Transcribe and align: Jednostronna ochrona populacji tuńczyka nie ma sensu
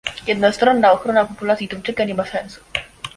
Jednostronna 0.27 0.91
ochrona 0.91 1.25
populacji 1.25 1.67
tuńczyka 1.67 2.03
nie 2.05 2.13
ma 2.15 2.25
sensu 2.25 2.61